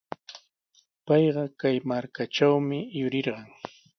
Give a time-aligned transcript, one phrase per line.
[1.05, 3.47] Payqa kay markatrawmi yurirqan.